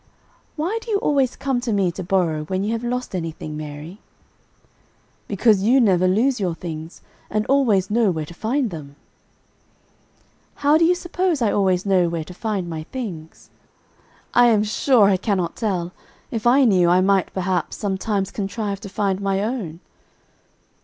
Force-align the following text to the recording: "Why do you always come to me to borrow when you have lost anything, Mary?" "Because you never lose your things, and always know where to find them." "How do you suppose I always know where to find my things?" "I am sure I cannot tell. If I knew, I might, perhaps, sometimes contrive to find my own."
"Why 0.55 0.79
do 0.81 0.89
you 0.89 0.97
always 0.97 1.35
come 1.35 1.61
to 1.61 1.71
me 1.71 1.91
to 1.91 2.01
borrow 2.03 2.43
when 2.45 2.63
you 2.63 2.71
have 2.71 2.83
lost 2.83 3.13
anything, 3.13 3.55
Mary?" 3.55 3.99
"Because 5.27 5.61
you 5.61 5.79
never 5.79 6.07
lose 6.07 6.39
your 6.39 6.55
things, 6.55 7.03
and 7.29 7.45
always 7.45 7.91
know 7.91 8.09
where 8.09 8.25
to 8.25 8.33
find 8.33 8.71
them." 8.71 8.95
"How 10.65 10.75
do 10.79 10.85
you 10.85 10.95
suppose 10.95 11.39
I 11.39 11.51
always 11.51 11.85
know 11.85 12.09
where 12.09 12.23
to 12.23 12.33
find 12.33 12.67
my 12.67 12.81
things?" 12.91 13.51
"I 14.33 14.47
am 14.47 14.63
sure 14.63 15.03
I 15.05 15.17
cannot 15.17 15.55
tell. 15.57 15.91
If 16.31 16.47
I 16.47 16.65
knew, 16.65 16.89
I 16.89 16.99
might, 17.01 17.31
perhaps, 17.31 17.77
sometimes 17.77 18.31
contrive 18.31 18.79
to 18.81 18.89
find 18.89 19.21
my 19.21 19.43
own." 19.43 19.81